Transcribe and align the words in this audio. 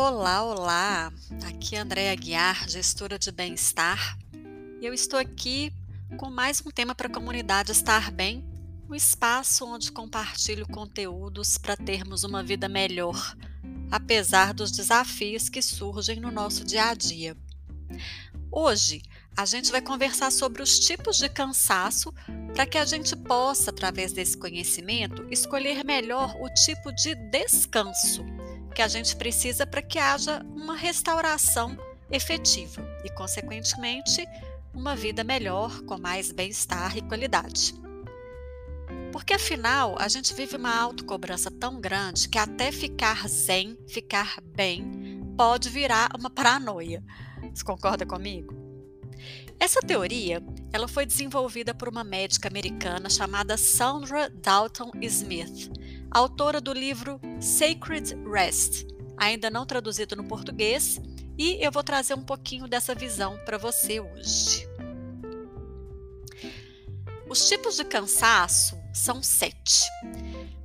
Olá, 0.00 0.44
olá! 0.44 1.12
Aqui 1.48 1.74
é 1.74 1.80
Andréa 1.80 2.14
Guiar, 2.14 2.68
gestora 2.68 3.18
de 3.18 3.32
bem-estar, 3.32 4.16
e 4.80 4.86
eu 4.86 4.94
estou 4.94 5.18
aqui 5.18 5.72
com 6.16 6.30
mais 6.30 6.62
um 6.64 6.70
tema 6.70 6.94
para 6.94 7.08
a 7.08 7.12
comunidade 7.12 7.72
Estar 7.72 8.12
Bem, 8.12 8.44
um 8.88 8.94
espaço 8.94 9.66
onde 9.66 9.90
compartilho 9.90 10.68
conteúdos 10.68 11.58
para 11.58 11.76
termos 11.76 12.22
uma 12.22 12.44
vida 12.44 12.68
melhor, 12.68 13.36
apesar 13.90 14.54
dos 14.54 14.70
desafios 14.70 15.48
que 15.48 15.60
surgem 15.60 16.20
no 16.20 16.30
nosso 16.30 16.64
dia 16.64 16.90
a 16.90 16.94
dia. 16.94 17.36
Hoje, 18.52 19.02
a 19.36 19.44
gente 19.44 19.72
vai 19.72 19.82
conversar 19.82 20.30
sobre 20.30 20.62
os 20.62 20.78
tipos 20.78 21.18
de 21.18 21.28
cansaço 21.28 22.14
para 22.54 22.66
que 22.66 22.78
a 22.78 22.84
gente 22.84 23.16
possa, 23.16 23.70
através 23.70 24.12
desse 24.12 24.36
conhecimento, 24.36 25.26
escolher 25.28 25.84
melhor 25.84 26.36
o 26.40 26.48
tipo 26.54 26.92
de 26.92 27.16
descanso 27.32 28.37
que 28.78 28.82
a 28.82 28.86
gente 28.86 29.16
precisa 29.16 29.66
para 29.66 29.82
que 29.82 29.98
haja 29.98 30.40
uma 30.54 30.76
restauração 30.76 31.76
efetiva 32.12 32.80
e, 33.04 33.10
consequentemente, 33.10 34.24
uma 34.72 34.94
vida 34.94 35.24
melhor, 35.24 35.82
com 35.82 35.98
mais 35.98 36.30
bem-estar 36.30 36.96
e 36.96 37.02
qualidade. 37.02 37.74
Porque 39.10 39.34
afinal, 39.34 39.96
a 39.98 40.06
gente 40.06 40.32
vive 40.32 40.54
uma 40.54 40.80
autocobrança 40.80 41.50
tão 41.50 41.80
grande 41.80 42.28
que 42.28 42.38
até 42.38 42.70
ficar 42.70 43.26
zen, 43.26 43.76
ficar 43.88 44.40
bem, 44.54 45.24
pode 45.36 45.68
virar 45.68 46.10
uma 46.16 46.30
paranoia. 46.30 47.02
Você 47.52 47.64
concorda 47.64 48.06
comigo? 48.06 48.54
Essa 49.58 49.80
teoria, 49.80 50.40
ela 50.72 50.86
foi 50.86 51.04
desenvolvida 51.04 51.74
por 51.74 51.88
uma 51.88 52.04
médica 52.04 52.46
americana 52.46 53.10
chamada 53.10 53.56
Sandra 53.56 54.30
Dalton 54.30 54.92
Smith, 55.02 55.68
autora 56.10 56.60
do 56.60 56.72
livro 56.72 57.20
Sacred 57.40 58.14
Rest, 58.30 58.86
ainda 59.16 59.50
não 59.50 59.66
traduzido 59.66 60.16
no 60.16 60.24
português, 60.24 61.00
e 61.36 61.56
eu 61.64 61.70
vou 61.70 61.82
trazer 61.82 62.14
um 62.14 62.22
pouquinho 62.22 62.66
dessa 62.66 62.94
visão 62.94 63.38
para 63.44 63.58
você 63.58 64.00
hoje. 64.00 64.68
Os 67.28 67.48
tipos 67.48 67.76
de 67.76 67.84
cansaço 67.84 68.76
são 68.92 69.22
sete. 69.22 69.84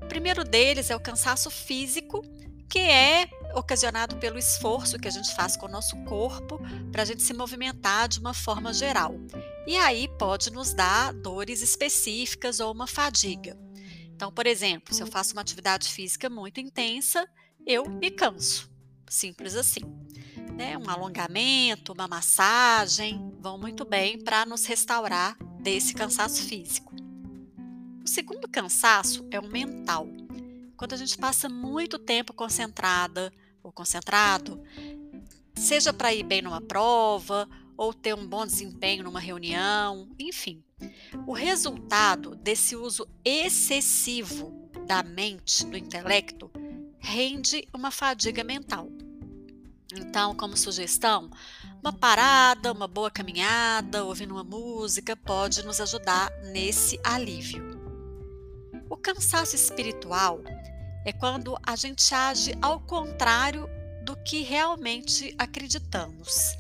O 0.02 0.06
primeiro 0.08 0.44
deles 0.44 0.90
é 0.90 0.96
o 0.96 1.00
cansaço 1.00 1.52
físico, 1.52 2.24
que 2.70 2.80
é 2.80 3.30
ocasionado 3.54 4.16
pelo 4.16 4.40
esforço 4.40 4.98
que 4.98 5.08
a 5.08 5.12
gente 5.12 5.36
faz 5.36 5.56
com 5.56 5.68
o 5.68 5.72
nosso 5.72 5.96
corpo 6.06 6.60
para 6.92 7.04
a 7.04 7.06
gente 7.06 7.22
se 7.22 7.34
movimentar 7.34 8.08
de 8.08 8.20
uma 8.20 8.34
forma 8.34 8.74
geral. 8.74 9.14
E 9.68 9.78
aí 9.78 10.08
pode 10.18 10.52
nos 10.52 10.74
dar 10.74 11.14
dores 11.14 11.62
específicas 11.62 12.60
ou 12.60 12.72
uma 12.72 12.88
fadiga. 12.88 13.63
Então, 14.24 14.32
por 14.32 14.48
exemplo, 14.48 14.96
se 14.96 15.04
eu 15.04 15.08
faço 15.08 15.34
uma 15.34 15.42
atividade 15.42 15.90
física 15.90 16.30
muito 16.30 16.58
intensa, 16.58 17.28
eu 17.68 17.90
me 17.90 18.10
canso. 18.10 18.72
Simples 19.10 19.54
assim. 19.54 19.82
Né? 20.56 20.78
Um 20.78 20.90
alongamento, 20.90 21.92
uma 21.92 22.08
massagem 22.08 23.36
vão 23.42 23.58
muito 23.58 23.84
bem 23.84 24.18
para 24.18 24.46
nos 24.46 24.64
restaurar 24.64 25.36
desse 25.62 25.94
cansaço 25.94 26.42
físico. 26.44 26.96
O 28.02 28.08
segundo 28.08 28.48
cansaço 28.48 29.28
é 29.30 29.38
o 29.38 29.46
mental. 29.46 30.08
Quando 30.78 30.94
a 30.94 30.98
gente 30.98 31.18
passa 31.18 31.50
muito 31.50 32.00
tempo 32.00 32.34
concentrada 32.34 33.30
ou 33.62 33.74
concentrado, 33.74 34.64
seja 35.54 35.92
para 35.92 36.14
ir 36.14 36.24
bem 36.24 36.42
numa 36.42 36.62
prova 36.62 37.46
ou 37.78 37.94
ter 37.94 38.14
um 38.14 38.28
bom 38.28 38.46
desempenho 38.46 39.04
numa 39.04 39.20
reunião, 39.20 40.08
enfim. 40.20 40.64
O 41.26 41.34
resultado 41.34 42.36
desse 42.36 42.76
uso 42.76 43.08
excessivo 43.24 44.70
da 44.86 45.02
mente, 45.02 45.66
do 45.66 45.78
intelecto, 45.78 46.52
rende 47.00 47.68
uma 47.74 47.92
fadiga 47.92 48.44
mental. 48.44 48.88
Então, 49.96 50.36
como 50.36 50.58
sugestão, 50.58 51.30
uma 51.82 51.94
parada, 51.94 52.72
uma 52.72 52.88
boa 52.88 53.12
caminhada, 53.12 54.04
ouvindo 54.04 54.32
uma 54.34 54.44
música 54.44 55.16
pode 55.16 55.64
nos 55.64 55.80
ajudar 55.80 56.32
nesse 56.52 57.00
alívio. 57.04 57.74
O 58.90 58.98
cansaço 58.98 59.56
espiritual 59.56 60.42
é 61.06 61.12
quando 61.12 61.58
a 61.62 61.76
gente 61.76 62.14
age 62.14 62.54
ao 62.62 62.80
contrário 62.80 63.70
do 64.04 64.16
que 64.16 64.42
realmente 64.42 65.36
acreditamos. 65.38 66.56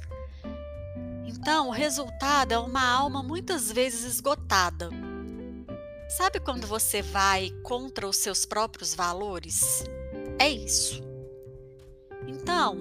Então, 1.43 1.67
o 1.67 1.71
resultado 1.71 2.53
é 2.53 2.57
uma 2.57 2.89
alma 2.89 3.21
muitas 3.21 3.69
vezes 3.69 4.05
esgotada. 4.05 4.89
Sabe 6.07 6.39
quando 6.39 6.65
você 6.65 7.01
vai 7.01 7.49
contra 7.61 8.07
os 8.07 8.15
seus 8.15 8.45
próprios 8.45 8.95
valores? 8.95 9.83
É 10.39 10.49
isso. 10.49 11.03
Então, 12.29 12.77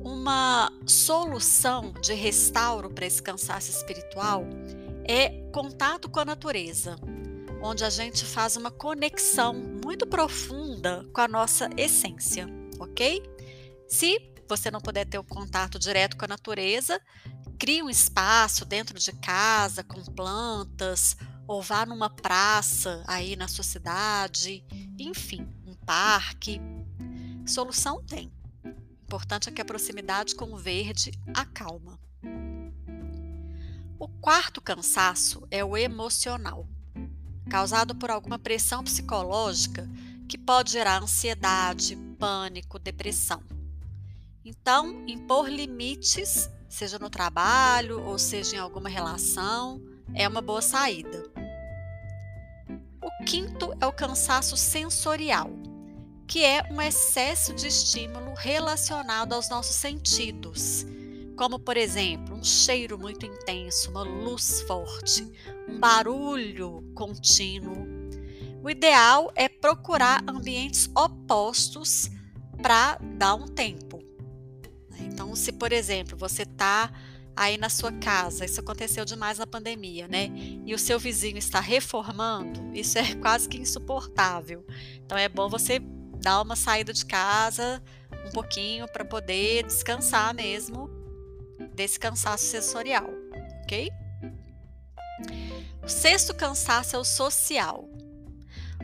uma 0.00 0.72
solução 0.86 1.92
de 2.00 2.14
restauro 2.14 2.88
para 2.88 3.04
esse 3.04 3.22
cansaço 3.22 3.70
espiritual 3.70 4.46
é 5.04 5.28
contato 5.52 6.08
com 6.08 6.18
a 6.18 6.24
natureza, 6.24 6.96
onde 7.60 7.84
a 7.84 7.90
gente 7.90 8.24
faz 8.24 8.56
uma 8.56 8.70
conexão 8.70 9.52
muito 9.84 10.06
profunda 10.06 11.06
com 11.12 11.20
a 11.20 11.28
nossa 11.28 11.68
essência, 11.76 12.48
ok? 12.80 13.22
Se 13.86 14.18
você 14.48 14.70
não 14.70 14.80
puder 14.80 15.04
ter 15.04 15.18
o 15.18 15.24
contato 15.24 15.78
direto 15.78 16.16
com 16.16 16.24
a 16.24 16.28
natureza, 16.28 17.00
crie 17.58 17.82
um 17.82 17.90
espaço 17.90 18.64
dentro 18.64 18.98
de 18.98 19.12
casa 19.12 19.82
com 19.82 20.02
plantas, 20.04 21.16
ou 21.46 21.62
vá 21.62 21.86
numa 21.86 22.10
praça 22.10 23.04
aí 23.06 23.36
na 23.36 23.48
sua 23.48 23.64
cidade, 23.64 24.64
enfim, 24.98 25.46
um 25.66 25.74
parque. 25.74 26.60
Solução 27.46 28.02
tem. 28.04 28.32
O 28.64 29.04
importante 29.04 29.48
é 29.48 29.52
que 29.52 29.60
a 29.60 29.64
proximidade 29.64 30.34
com 30.34 30.52
o 30.52 30.58
verde 30.58 31.12
acalma. 31.32 31.98
O 33.98 34.08
quarto 34.20 34.60
cansaço 34.60 35.46
é 35.50 35.64
o 35.64 35.76
emocional, 35.76 36.68
causado 37.48 37.94
por 37.94 38.10
alguma 38.10 38.38
pressão 38.38 38.82
psicológica 38.82 39.88
que 40.28 40.36
pode 40.36 40.72
gerar 40.72 41.02
ansiedade, 41.02 41.96
pânico, 42.18 42.78
depressão. 42.78 43.42
Então, 44.48 45.02
impor 45.08 45.48
limites 45.48 46.48
seja 46.68 47.00
no 47.00 47.10
trabalho 47.10 48.00
ou 48.04 48.16
seja 48.16 48.54
em 48.54 48.58
alguma 48.60 48.88
relação, 48.88 49.82
é 50.14 50.28
uma 50.28 50.40
boa 50.40 50.62
saída. 50.62 51.28
O 53.02 53.24
quinto 53.24 53.76
é 53.80 53.86
o 53.88 53.92
cansaço 53.92 54.56
sensorial, 54.56 55.50
que 56.28 56.44
é 56.44 56.62
um 56.70 56.80
excesso 56.80 57.52
de 57.54 57.66
estímulo 57.66 58.34
relacionado 58.36 59.32
aos 59.32 59.50
nossos 59.50 59.74
sentidos, 59.74 60.86
como 61.36 61.58
por 61.58 61.76
exemplo, 61.76 62.36
um 62.36 62.44
cheiro 62.44 62.96
muito 62.96 63.26
intenso, 63.26 63.90
uma 63.90 64.04
luz 64.04 64.62
forte, 64.62 65.28
um 65.68 65.80
barulho 65.80 66.84
contínuo. 66.94 67.84
O 68.62 68.70
ideal 68.70 69.32
é 69.34 69.48
procurar 69.48 70.22
ambientes 70.28 70.88
opostos 70.94 72.08
para 72.62 72.96
dar 73.18 73.34
um 73.34 73.48
tempo. 73.48 74.05
Então, 75.16 75.34
se, 75.34 75.50
por 75.50 75.72
exemplo, 75.72 76.14
você 76.14 76.42
está 76.42 76.92
aí 77.34 77.56
na 77.56 77.70
sua 77.70 77.90
casa, 77.90 78.44
isso 78.44 78.60
aconteceu 78.60 79.02
demais 79.02 79.38
na 79.38 79.46
pandemia, 79.46 80.06
né? 80.06 80.30
E 80.66 80.74
o 80.74 80.78
seu 80.78 80.98
vizinho 80.98 81.38
está 81.38 81.58
reformando, 81.58 82.60
isso 82.74 82.98
é 82.98 83.14
quase 83.16 83.48
que 83.48 83.56
insuportável. 83.56 84.62
Então, 84.96 85.16
é 85.16 85.26
bom 85.26 85.48
você 85.48 85.80
dar 86.20 86.42
uma 86.42 86.54
saída 86.54 86.92
de 86.92 87.06
casa 87.06 87.82
um 88.28 88.30
pouquinho 88.30 88.86
para 88.88 89.06
poder 89.06 89.64
descansar 89.64 90.34
mesmo 90.34 90.90
desse 91.74 91.98
cansaço 91.98 92.44
sensorial, 92.44 93.08
ok? 93.62 93.90
O 95.82 95.88
sexto 95.88 96.34
cansaço 96.34 96.94
é 96.94 96.98
o 96.98 97.04
social. 97.04 97.88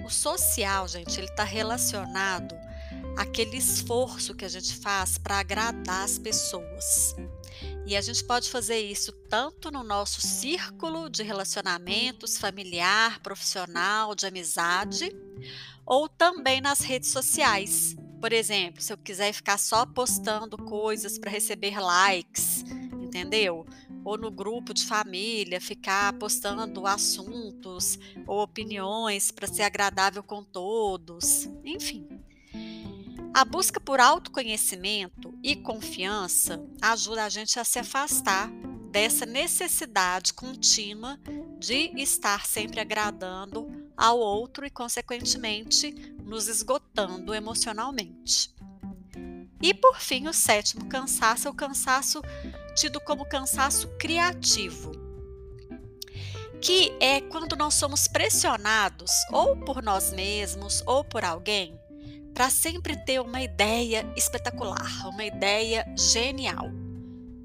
O 0.02 0.08
social, 0.08 0.88
gente, 0.88 1.20
ele 1.20 1.28
está 1.28 1.44
relacionado 1.44 2.55
aquele 3.17 3.56
esforço 3.56 4.35
que 4.35 4.44
a 4.44 4.49
gente 4.49 4.75
faz 4.76 5.19
para 5.19 5.38
agradar 5.38 6.05
as 6.05 6.19
pessoas. 6.19 7.14
E 7.85 7.97
a 7.97 8.00
gente 8.00 8.25
pode 8.25 8.49
fazer 8.50 8.79
isso 8.79 9.12
tanto 9.29 9.70
no 9.70 9.82
nosso 9.82 10.20
círculo 10.20 11.11
de 11.11 11.23
relacionamentos 11.23 12.38
familiar, 12.38 13.20
profissional, 13.20 14.14
de 14.14 14.26
amizade, 14.26 15.14
ou 15.85 16.09
também 16.09 16.61
nas 16.61 16.81
redes 16.81 17.11
sociais. 17.11 17.97
Por 18.20 18.32
exemplo, 18.32 18.81
se 18.81 18.93
eu 18.93 18.97
quiser 18.97 19.32
ficar 19.32 19.59
só 19.59 19.85
postando 19.85 20.56
coisas 20.56 21.19
para 21.19 21.31
receber 21.31 21.81
likes, 21.81 22.64
entendeu? 23.03 23.67
Ou 24.05 24.17
no 24.17 24.31
grupo 24.31 24.73
de 24.73 24.87
família, 24.87 25.61
ficar 25.61 26.12
postando 26.14 26.87
assuntos 26.87 27.99
ou 28.26 28.41
opiniões 28.41 29.32
para 29.32 29.49
ser 29.49 29.62
agradável 29.62 30.23
com 30.23 30.43
todos. 30.44 31.49
Enfim, 31.64 32.06
a 33.34 33.44
busca 33.46 33.81
por 33.81 33.99
autoconhecimento 33.99 35.32
e 35.43 35.56
confiança 35.56 36.62
ajuda 36.82 37.25
a 37.25 37.29
gente 37.31 37.58
a 37.58 37.64
se 37.64 37.79
afastar 37.79 38.50
dessa 38.90 39.25
necessidade 39.25 40.34
contínua 40.34 41.19
de 41.58 41.93
estar 41.96 42.44
sempre 42.44 42.79
agradando 42.79 43.90
ao 43.96 44.19
outro 44.19 44.67
e, 44.67 44.70
consequentemente, 44.70 45.93
nos 46.23 46.46
esgotando 46.46 47.34
emocionalmente. 47.34 48.55
E 49.62 49.73
por 49.73 49.99
fim, 49.99 50.28
o 50.28 50.35
sétimo 50.35 50.87
cansaço 50.87 51.49
é 51.49 51.50
o 51.50 51.55
cansaço 51.55 52.20
tido 52.76 53.00
como 53.00 53.25
cansaço 53.25 53.88
criativo, 53.99 54.93
que 56.61 56.93
é 57.00 57.20
quando 57.23 57.56
nós 57.56 57.75
somos 57.75 58.06
pressionados 58.06 59.11
ou 59.31 59.56
por 59.56 59.82
nós 59.82 60.12
mesmos 60.12 60.82
ou 60.85 61.02
por 61.02 61.25
alguém 61.25 61.81
para 62.34 62.49
sempre 62.50 62.96
ter 62.96 63.20
uma 63.20 63.43
ideia 63.43 64.11
espetacular, 64.17 65.08
uma 65.08 65.25
ideia 65.25 65.84
genial. 65.96 66.70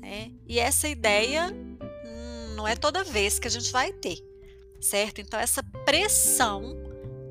Né? 0.01 0.31
E 0.47 0.59
essa 0.59 0.87
ideia 0.87 1.51
hum, 1.51 2.55
não 2.55 2.67
é 2.67 2.75
toda 2.75 3.03
vez 3.03 3.39
que 3.39 3.47
a 3.47 3.51
gente 3.51 3.71
vai 3.71 3.91
ter, 3.91 4.17
certo? 4.79 5.19
Então, 5.19 5.39
essa 5.39 5.61
pressão, 5.85 6.75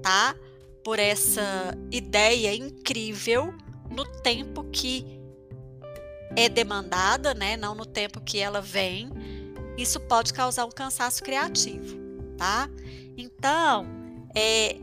tá? 0.03 0.37
Por 0.85 0.99
essa 0.99 1.77
ideia 1.91 2.55
incrível 2.55 3.55
no 3.91 4.05
tempo 4.23 4.65
que 4.65 5.17
é 6.37 6.49
demandada, 6.49 7.35
né? 7.35 7.57
Não 7.57 7.75
no 7.75 7.87
tempo 7.87 8.21
que 8.21 8.39
ela 8.39 8.61
vem. 8.61 9.11
Isso 9.77 9.99
pode 10.01 10.33
causar 10.33 10.65
um 10.65 10.71
cansaço 10.71 11.23
criativo, 11.23 11.97
tá? 12.37 12.69
Então, 13.17 13.87
é, 14.35 14.77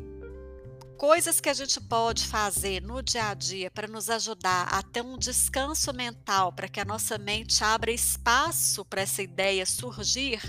coisas 1.04 1.42
que 1.42 1.50
a 1.50 1.54
gente 1.54 1.82
pode 1.82 2.26
fazer 2.26 2.82
no 2.82 3.04
dia 3.04 3.28
a 3.28 3.34
dia 3.34 3.70
para 3.70 3.90
nos 3.90 4.10
ajudar 4.10 4.70
a 4.74 4.82
ter 4.82 5.02
um 5.02 5.18
descanso 5.18 5.92
mental, 5.92 6.54
para 6.54 6.70
que 6.70 6.80
a 6.80 6.86
nossa 6.86 7.18
mente 7.18 7.62
abra 7.62 7.92
espaço 7.92 8.86
para 8.86 9.02
essa 9.02 9.22
ideia 9.22 9.66
surgir, 9.66 10.40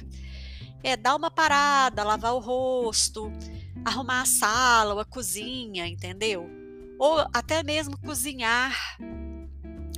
é 0.80 0.96
dar 0.96 1.16
uma 1.16 1.28
parada, 1.28 2.04
lavar 2.04 2.34
o 2.34 2.38
rosto, 2.38 3.32
arrumar 3.84 4.22
a 4.22 4.26
sala 4.26 4.94
ou 4.94 5.00
a 5.00 5.04
cozinha, 5.04 5.88
entendeu? 5.88 6.48
Ou 7.00 7.26
até 7.34 7.64
mesmo 7.64 7.98
cozinhar. 7.98 8.96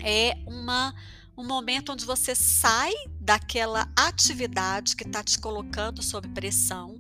É 0.03 0.39
uma, 0.47 0.95
um 1.37 1.47
momento 1.47 1.93
onde 1.93 2.07
você 2.07 2.35
sai 2.35 2.95
daquela 3.21 3.93
atividade 3.95 4.97
que 4.97 5.05
está 5.05 5.23
te 5.23 5.39
colocando 5.39 6.03
sob 6.03 6.27
pressão 6.29 6.96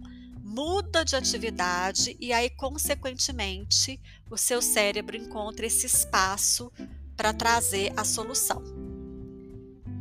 muda 0.56 1.04
de 1.04 1.14
atividade 1.14 2.16
e 2.18 2.32
aí, 2.32 2.48
consequentemente, 2.48 4.00
o 4.30 4.38
seu 4.38 4.62
cérebro 4.62 5.14
encontra 5.14 5.66
esse 5.66 5.84
espaço 5.84 6.72
para 7.14 7.34
trazer 7.34 7.92
a 7.94 8.04
solução. 8.04 8.62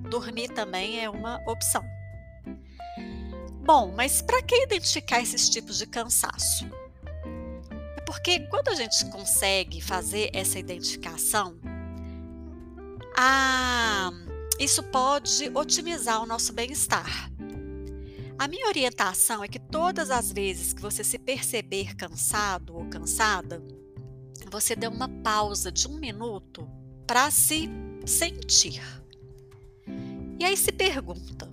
Dormir 0.09 0.47
também 0.47 1.01
é 1.03 1.09
uma 1.09 1.41
opção. 1.45 1.83
Bom, 3.65 3.91
mas 3.97 4.21
para 4.21 4.41
que 4.41 4.63
identificar 4.63 5.19
esses 5.19 5.49
tipos 5.49 5.77
de 5.77 5.87
cansaço? 5.87 6.65
É 7.97 8.01
porque 8.01 8.39
quando 8.47 8.69
a 8.69 8.75
gente 8.75 9.03
consegue 9.11 9.81
fazer 9.81 10.29
essa 10.33 10.57
identificação, 10.57 11.59
a... 13.17 14.09
isso 14.57 14.81
pode 14.83 15.51
otimizar 15.53 16.23
o 16.23 16.25
nosso 16.25 16.53
bem-estar. 16.53 17.34
A 18.37 18.49
minha 18.49 18.67
orientação 18.67 19.41
é 19.43 19.47
que 19.47 19.59
todas 19.59 20.11
as 20.11 20.31
vezes 20.31 20.73
que 20.73 20.81
você 20.81 21.03
se 21.03 21.17
perceber 21.17 21.95
cansado 21.95 22.75
ou 22.75 22.85
cansada, 22.85 23.63
você 24.51 24.75
dê 24.75 24.87
uma 24.87 25.07
pausa 25.07 25.71
de 25.71 25.87
um 25.87 25.97
minuto 25.97 26.69
para 27.07 27.31
se 27.31 27.69
sentir. 28.05 28.81
E 30.37 30.43
aí 30.43 30.57
se 30.57 30.71
pergunta: 30.71 31.49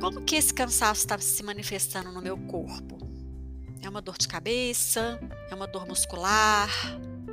como 0.00 0.24
que 0.24 0.34
esse 0.34 0.52
cansaço 0.52 1.00
está 1.00 1.16
se 1.18 1.42
manifestando 1.44 2.10
no 2.10 2.20
meu 2.20 2.36
corpo? 2.36 2.98
É 3.80 3.88
uma 3.88 4.02
dor 4.02 4.18
de 4.18 4.26
cabeça? 4.26 5.20
É 5.48 5.54
uma 5.54 5.68
dor 5.68 5.86
muscular? 5.86 6.68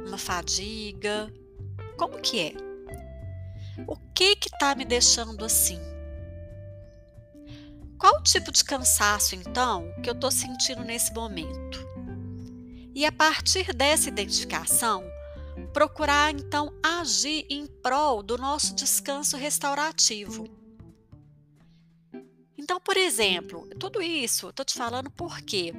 Uma 0.08 0.20
fadiga? 0.20 1.34
Como 1.98 2.22
que 2.22 2.40
é? 2.40 2.54
O 3.88 3.98
que 4.14 4.36
que 4.36 4.50
está 4.54 4.76
me 4.76 4.86
deixando 4.86 5.44
assim? 5.44 5.80
Qual 8.04 8.18
o 8.18 8.22
tipo 8.22 8.52
de 8.52 8.66
cansaço, 8.66 9.34
então, 9.34 9.90
que 10.04 10.10
eu 10.10 10.14
estou 10.14 10.30
sentindo 10.30 10.84
nesse 10.84 11.14
momento? 11.14 11.88
E 12.94 13.06
a 13.06 13.12
partir 13.14 13.74
dessa 13.74 14.10
identificação, 14.10 15.06
procurar 15.72 16.32
então 16.32 16.74
agir 16.84 17.46
em 17.50 17.66
prol 17.66 18.22
do 18.22 18.38
nosso 18.38 18.76
descanso 18.76 19.38
restaurativo. 19.38 20.50
Então, 22.58 22.78
por 22.78 22.98
exemplo, 22.98 23.70
tudo 23.80 24.02
isso 24.02 24.48
eu 24.48 24.50
estou 24.50 24.66
te 24.66 24.74
falando 24.74 25.10
porque 25.10 25.72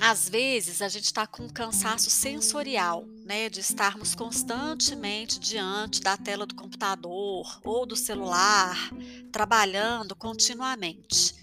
às 0.00 0.28
vezes 0.28 0.80
a 0.80 0.88
gente 0.88 1.04
está 1.04 1.26
com 1.26 1.44
um 1.44 1.48
cansaço 1.48 2.08
sensorial, 2.08 3.04
né, 3.24 3.48
de 3.48 3.60
estarmos 3.60 4.14
constantemente 4.14 5.40
diante 5.40 6.00
da 6.00 6.16
tela 6.16 6.46
do 6.46 6.54
computador 6.54 7.60
ou 7.64 7.84
do 7.84 7.96
celular, 7.96 8.90
trabalhando 9.32 10.14
continuamente. 10.14 11.34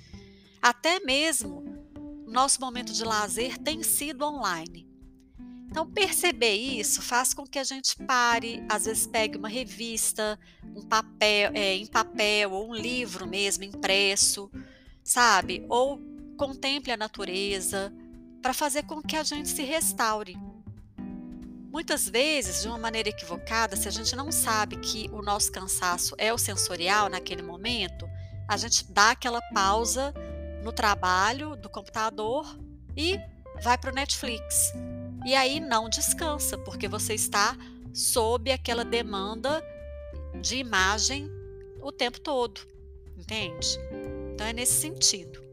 Até 0.61 0.99
mesmo 1.01 1.63
nosso 2.25 2.59
momento 2.61 2.93
de 2.93 3.03
lazer 3.03 3.57
tem 3.57 3.83
sido 3.83 4.23
online. 4.25 4.85
Então, 5.69 5.85
perceber 5.91 6.55
isso 6.55 7.01
faz 7.01 7.33
com 7.33 7.45
que 7.45 7.59
a 7.59 7.63
gente 7.63 7.97
pare, 8.05 8.63
às 8.69 8.85
vezes 8.85 9.05
pegue 9.05 9.37
uma 9.37 9.49
revista, 9.49 10.39
um 10.75 10.81
papel, 10.81 11.51
é, 11.53 11.75
em 11.75 11.85
papel 11.85 12.51
ou 12.51 12.69
um 12.69 12.73
livro 12.73 13.27
mesmo 13.27 13.65
impresso, 13.65 14.49
sabe? 15.03 15.65
Ou 15.67 15.99
contemple 16.37 16.93
a 16.93 16.97
natureza 16.97 17.93
para 18.45 18.53
fazer 18.53 18.83
com 18.83 19.01
que 19.01 19.15
a 19.15 19.23
gente 19.23 19.49
se 19.49 19.63
restaure. 19.63 20.37
Muitas 21.71 22.07
vezes, 22.07 22.61
de 22.61 22.67
uma 22.67 22.77
maneira 22.77 23.09
equivocada, 23.09 23.75
se 23.75 23.87
a 23.87 23.91
gente 23.91 24.15
não 24.15 24.31
sabe 24.31 24.77
que 24.77 25.09
o 25.11 25.23
nosso 25.23 25.51
cansaço 25.51 26.13
é 26.19 26.31
o 26.31 26.37
sensorial 26.37 27.09
naquele 27.09 27.41
momento, 27.41 28.07
a 28.47 28.55
gente 28.55 28.85
dá 28.91 29.09
aquela 29.09 29.41
pausa 29.51 30.13
no 30.61 30.71
trabalho 30.71 31.55
do 31.55 31.67
computador 31.67 32.45
e 32.95 33.19
vai 33.63 33.79
para 33.79 33.91
o 33.91 33.95
Netflix. 33.95 34.71
E 35.25 35.33
aí 35.33 35.59
não 35.59 35.89
descansa, 35.89 36.55
porque 36.55 36.87
você 36.87 37.15
está 37.15 37.57
sob 37.91 38.51
aquela 38.51 38.85
demanda 38.85 39.59
de 40.39 40.57
imagem 40.57 41.31
o 41.81 41.91
tempo 41.91 42.21
todo, 42.21 42.61
entende? 43.17 43.79
Então 44.35 44.45
é 44.45 44.53
nesse 44.53 44.73
sentido. 44.73 45.44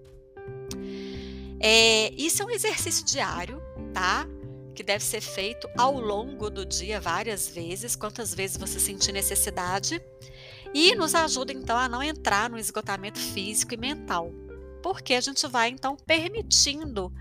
É, 1.63 2.13
isso 2.15 2.43
é 2.43 2.47
um 2.47 2.51
exercício 2.51 3.05
diário, 3.05 3.63
tá? 3.95 4.27
que 4.75 4.83
deve 4.83 5.05
ser 5.05 5.21
feito 5.21 5.69
ao 5.77 5.99
longo 5.99 6.51
do 6.51 6.65
dia 6.65 7.01
várias 7.01 7.49
vezes, 7.49 7.95
quantas 7.95 8.35
vezes 8.35 8.57
você 8.57 8.81
sentir 8.81 9.13
necessidade, 9.13 10.03
e 10.75 10.95
nos 10.95 11.15
ajuda 11.15 11.53
então 11.53 11.77
a 11.77 11.89
não 11.89 12.03
entrar 12.03 12.49
no 12.49 12.59
esgotamento 12.59 13.19
físico 13.19 13.75
e 13.75 13.77
mental, 13.77 14.33
porque 14.83 15.15
a 15.15 15.21
gente 15.21 15.47
vai 15.47 15.69
então 15.69 15.97
permitindo 15.97 17.13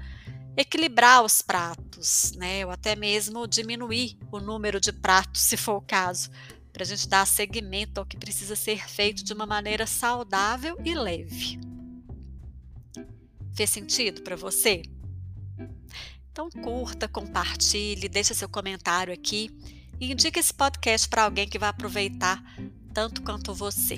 equilibrar 0.56 1.24
os 1.24 1.42
pratos, 1.42 2.34
né, 2.36 2.66
ou 2.66 2.72
até 2.72 2.96
mesmo 2.96 3.48
diminuir 3.48 4.18
o 4.32 4.40
número 4.40 4.80
de 4.80 4.92
pratos, 4.92 5.42
se 5.42 5.58
for 5.58 5.78
o 5.78 5.82
caso, 5.82 6.30
para 6.74 6.84
a 6.84 6.86
gente 6.86 7.08
dar 7.08 7.28
seguimento 7.28 8.00
ao 8.00 8.06
que 8.06 8.18
precisa 8.18 8.56
ser 8.56 8.88
feito 8.88 9.24
de 9.24 9.34
uma 9.34 9.46
maneira 9.46 9.86
saudável 9.86 10.78
e 10.84 10.94
leve. 10.94 11.60
Fez 13.54 13.70
sentido 13.70 14.22
para 14.22 14.36
você? 14.36 14.82
Então 16.32 16.50
curta, 16.50 17.08
compartilhe, 17.08 18.08
deixe 18.08 18.34
seu 18.34 18.48
comentário 18.48 19.14
aqui 19.14 19.50
e 20.00 20.12
indique 20.12 20.40
esse 20.40 20.54
podcast 20.54 21.08
para 21.08 21.24
alguém 21.24 21.48
que 21.48 21.60
vai 21.60 21.70
aproveitar 21.70 22.42
tanto 22.94 23.22
quanto 23.22 23.54
você, 23.54 23.98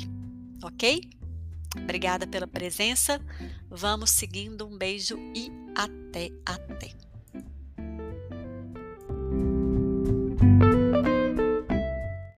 ok? 0.63 1.01
Obrigada 1.75 2.27
pela 2.27 2.47
presença. 2.47 3.19
Vamos 3.69 4.11
seguindo. 4.11 4.65
Um 4.67 4.77
beijo 4.77 5.17
e 5.35 5.51
até, 5.75 6.31
até. 6.45 7.12